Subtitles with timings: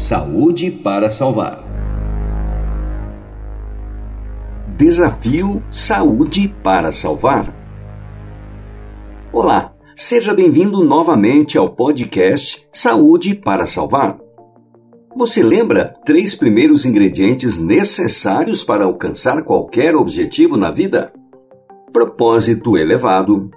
[0.00, 1.62] Saúde para salvar.
[4.74, 7.54] Desafio Saúde para salvar.
[9.30, 14.18] Olá, seja bem-vindo novamente ao podcast Saúde para salvar.
[15.14, 21.12] Você lembra três primeiros ingredientes necessários para alcançar qualquer objetivo na vida?
[21.92, 23.50] Propósito elevado,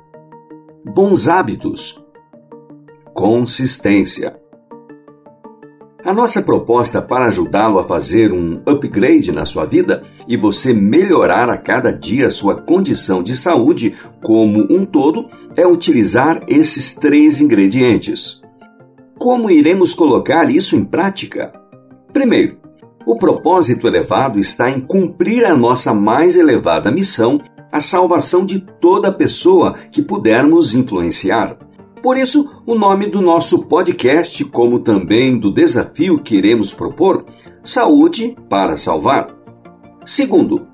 [0.93, 2.03] bons hábitos,
[3.13, 4.42] consistência.
[6.05, 11.49] A nossa proposta para ajudá-lo a fazer um upgrade na sua vida e você melhorar
[11.49, 18.41] a cada dia sua condição de saúde como um todo é utilizar esses três ingredientes.
[19.17, 21.53] Como iremos colocar isso em prática?
[22.11, 22.57] Primeiro,
[23.05, 27.39] o propósito elevado está em cumprir a nossa mais elevada missão,
[27.71, 31.57] a salvação de toda pessoa que pudermos influenciar.
[32.03, 37.23] Por isso, o nome do nosso podcast, como também do desafio que iremos propor,
[37.63, 39.33] Saúde para Salvar.
[40.03, 40.67] Segundo,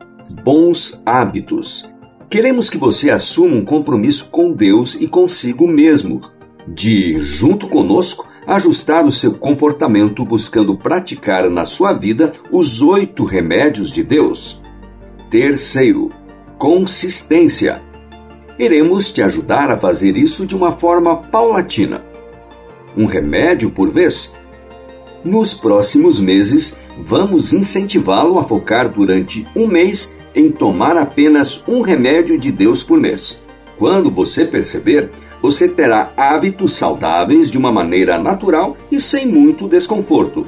[0.43, 1.87] bons hábitos.
[2.31, 6.19] Queremos que você assuma um compromisso com Deus e consigo mesmo,
[6.67, 13.91] de, junto conosco, ajustar o seu comportamento buscando praticar na sua vida os oito remédios
[13.91, 14.59] de Deus.
[15.29, 16.09] Terceiro,
[16.57, 17.87] consistência
[18.59, 22.03] iremos te ajudar a fazer isso de uma forma paulatina.
[22.95, 24.35] Um remédio por vez?
[25.23, 32.37] Nos próximos meses, vamos incentivá-lo a focar durante um mês em tomar apenas um remédio
[32.37, 33.41] de Deus por mês.
[33.77, 35.09] Quando você perceber,
[35.41, 40.45] você terá hábitos saudáveis de uma maneira natural e sem muito desconforto.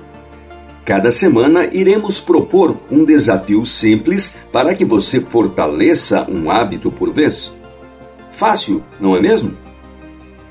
[0.84, 7.54] Cada semana iremos propor um desafio simples para que você fortaleça um hábito por vez.
[8.42, 9.56] Fácil, não é mesmo?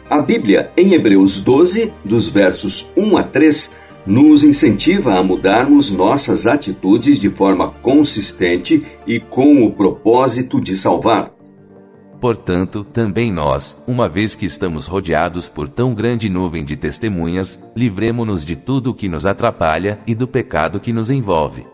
[0.08, 3.74] A Bíblia, em Hebreus 12, dos versos 1 a 3,
[4.06, 11.32] nos incentiva a mudarmos nossas atitudes de forma consistente e com o propósito de salvar.
[12.20, 18.44] Portanto, também nós, uma vez que estamos rodeados por tão grande nuvem de testemunhas, livremo-nos
[18.44, 21.66] de tudo o que nos atrapalha e do pecado que nos envolve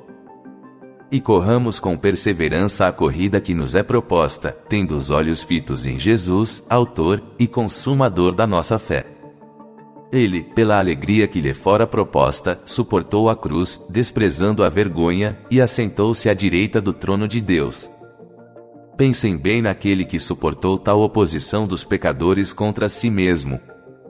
[1.11, 5.99] e corramos com perseverança a corrida que nos é proposta, tendo os olhos fitos em
[5.99, 9.05] Jesus, Autor e Consumador da nossa fé.
[10.13, 16.29] Ele, pela alegria que lhe fora proposta, suportou a cruz, desprezando a vergonha, e assentou-se
[16.29, 17.91] à direita do trono de Deus.
[18.97, 23.61] Pensem bem naquele que suportou tal oposição dos pecadores contra si mesmo,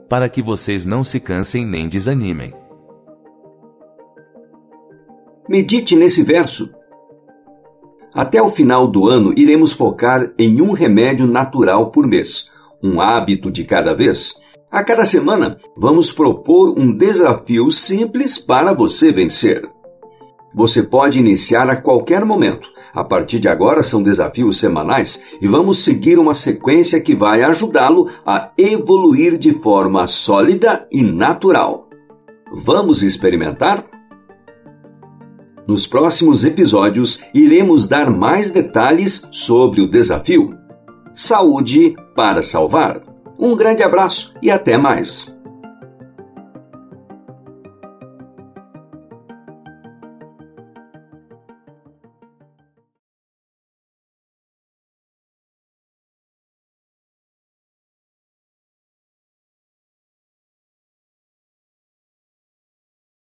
[0.07, 2.53] para que vocês não se cansem nem desanimem.
[5.49, 6.76] Medite nesse verso
[8.17, 12.49] até o final do ano, iremos focar em um remédio natural por mês,
[12.83, 14.41] um hábito de cada vez.
[14.71, 19.61] A cada semana, vamos propor um desafio simples para você vencer.
[20.51, 22.67] Você pode iniciar a qualquer momento.
[22.91, 28.09] A partir de agora são desafios semanais e vamos seguir uma sequência que vai ajudá-lo
[28.25, 31.87] a evoluir de forma sólida e natural.
[32.51, 33.83] Vamos experimentar?
[35.67, 40.57] Nos próximos episódios, iremos dar mais detalhes sobre o desafio.
[41.13, 43.01] Saúde para salvar.
[43.37, 45.36] Um grande abraço e até mais.